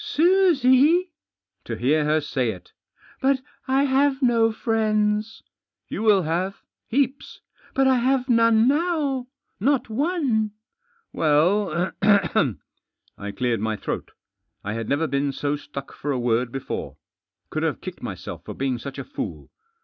[0.03, 1.11] "Susie?"
[1.65, 2.71] To hear her say it
[3.19, 5.43] 1 "But I have no friends."
[5.89, 7.41] "You will have; heaps.""
[7.75, 9.27] But I have none now.
[9.59, 10.53] Not one."
[11.13, 12.33] "Well" Digitized by THE FATHER— AND HIS CHILD.
[12.33, 12.59] 270
[13.19, 14.11] I cleared my throat.
[14.63, 16.97] I had never been so stuck for a word before.
[17.51, 19.51] Could have kicked myself for being such a fool.